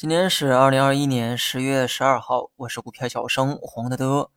[0.00, 4.30] 今天是二零二一年十月十二号，我是股票小生黄德德。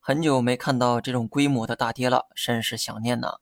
[0.00, 3.34] 很久没看到这种规模的大跌了，甚是想念呢。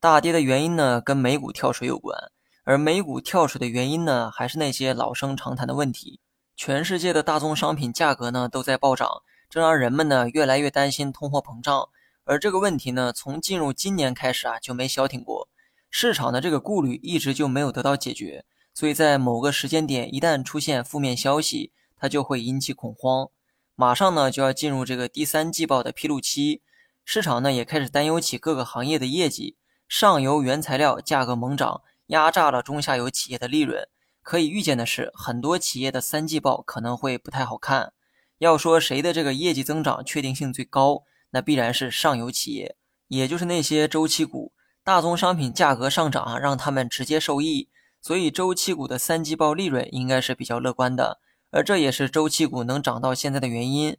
[0.00, 2.32] 大跌的原因呢，跟美股跳水有关，
[2.64, 6.18] 而美股跳水的原因呢，还是那些老生常谈的问题。
[6.56, 11.88] 全世界的大宗商品价格呢都在暴涨，这让人们呢越来越担心通货膨胀。
[12.24, 15.48] 而这个问题呢，从进入今年开始啊就没消停过，
[15.88, 18.44] 市场的这个顾虑一直就没有得到解决。
[18.74, 23.28] 所以在某个时间点，一旦出现负面消息，它就会引起恐慌。
[23.74, 26.62] 马上呢就要进入这个第三季报的披露期，
[27.04, 29.56] 市场呢也开始担忧起各个行业的业绩。
[29.88, 33.86] 上游原材料价格猛涨，压榨了中下游企业的利润。
[34.22, 37.92] 可以预见的是，很多企业的三季报可能会不太好看。
[38.38, 42.76] 要说谁的这个业绩增长确定性最高，那必然是上游企业，
[43.08, 44.52] 也就是那些周期股。
[44.84, 47.68] 大宗商品价格上涨，让他们直接受益。
[48.02, 51.20] 所以周期股的三季报利润应该是比较乐观的，
[51.52, 53.96] 而这也是周期股能涨到现在的原因。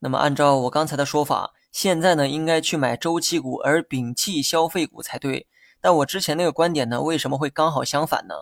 [0.00, 5.46] 那么按照我刚才的说法，现在呢应该去买周期股而摒弃消费股才对。
[5.80, 8.34] 但我之前那个观点呢，为什么会刚好相反呢？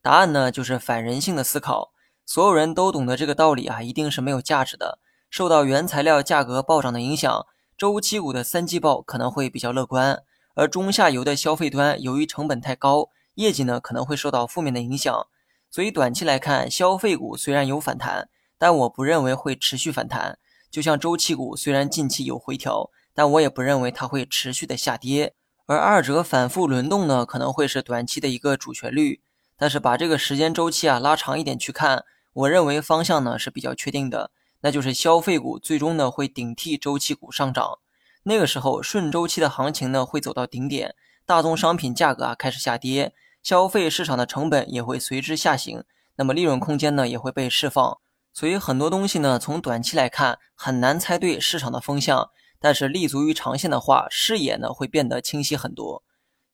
[0.00, 1.90] 答案呢就是反人性的思考。
[2.24, 5.00] 所有人都懂得这个道理啊，一定是没有价值的。
[5.28, 7.44] 受到原材料价格暴涨的影响，
[7.76, 10.22] 周期股的三季报可能会比较乐观，
[10.54, 13.08] 而中下游的消费端由于成本太高。
[13.40, 15.26] 业绩呢可能会受到负面的影响，
[15.70, 20.38] 所以短期来看，消费股虽然有反弹，但我不认为会持续反弹。
[20.70, 25.34] 就像周期股虽然近期有回调，但我也不认为它会持续的下跌。
[25.66, 29.22] 而二者反复轮动呢，可能会是短期的一个主旋律。
[29.56, 34.30] 但是把这个时间周期啊拉长一点去看，我认为方向呢是比较确定的，
[34.60, 37.78] 那就是消费股最终呢会顶替周期股上涨。
[38.24, 40.94] 那个时候顺周期的行情呢会走到顶点，
[41.26, 43.12] 大宗商品价格啊开始下跌。
[43.42, 45.84] 消费市场的成本也会随之下行，
[46.16, 47.98] 那么利润空间呢也会被释放。
[48.32, 52.30] 所以很多东西呢，从短期来看很难猜对市场的风向，
[52.60, 56.02] 但是立足于长线的话，视野呢会变得清晰很多。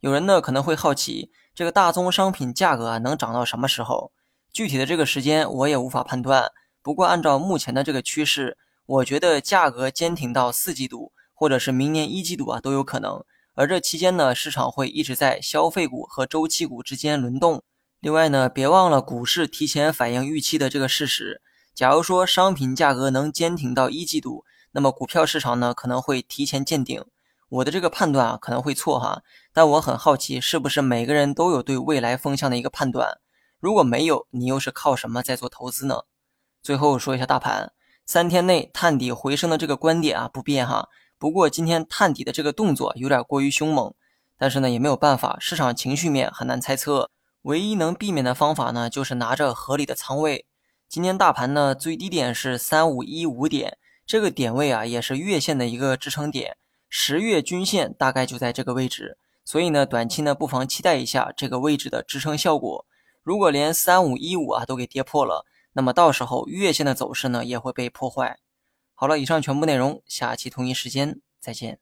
[0.01, 4.13] 有人呢可能会好奇，这个大宗商品价格能涨到什么时候？
[4.53, 6.51] 具体的这个时间我也无法判断。
[6.81, 13.23] 不过按照目前的这个趋势，我觉得价格坚挺到四季度，或者是明年一季度啊都有可能。
[13.57, 17.63] 而这期间呢，市场会一直在消费股和周期股之间轮动。
[18.01, 21.41] 另外呢，别忘了股市提前反映预期的这个事实。
[21.75, 27.03] 假如说商品价格能坚挺到一季度，那么股票市场呢可能会提前见顶。
[27.49, 29.23] 我的这个判断啊可能会错哈，
[29.55, 33.19] 但我很好奇，是不是每个人都有对未来风向的一个判断？
[33.59, 36.03] 如果没有，你又是靠什么在做投资呢？
[36.63, 37.73] 最后说一下大盘，
[38.05, 40.91] 三天内探底回升的这个观点啊不变哈。
[41.19, 43.95] 不过今天探底的这个动作有点过于凶猛，
[44.39, 47.11] 但是呢也没有办法，市场情绪面很难猜测。
[47.43, 50.47] 唯一能避免的方法呢，就是拿着合理的仓位。
[50.89, 56.57] 今天大盘呢最低点是三五一五点，这个点位啊也是月线的一个支撑点，
[56.89, 62.85] 十月均线大概就在这个位置，所以呢短期呢不妨期待一下这个位置的支撑效果。
[63.23, 68.39] 如果连三五一五啊都给跌破了，那么到时候月线的走势呢也会被破坏。
[68.99, 71.79] 好了，以上全部内容，下期同一时间再见。